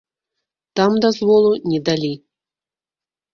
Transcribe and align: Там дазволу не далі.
Там 0.79 0.91
дазволу 1.05 1.51
не 1.75 1.79
далі. 1.91 2.11